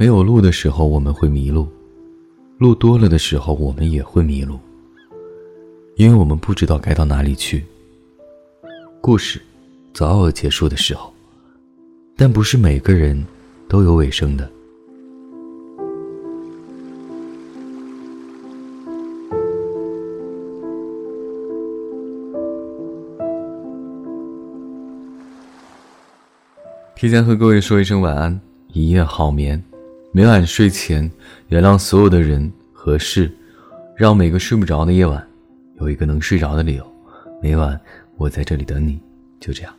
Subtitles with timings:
[0.00, 1.66] 没有路的时候，我们会迷路；
[2.56, 4.56] 路多了的时候，我们也会迷路。
[5.96, 7.64] 因为我们不知道该到哪里去。
[9.00, 9.42] 故事
[9.92, 11.12] 早有结束的时候，
[12.16, 13.26] 但不是每个人
[13.66, 14.48] 都有尾声的。
[26.94, 29.60] 提前和各位说一声晚安，一夜好眠。
[30.10, 31.08] 每晚睡前，
[31.48, 33.30] 原谅所有的人和事，
[33.94, 35.22] 让每个睡不着的夜晚
[35.80, 36.94] 有一个能睡着的理由。
[37.42, 37.78] 每晚
[38.16, 38.98] 我在这里等你，
[39.38, 39.74] 就这样。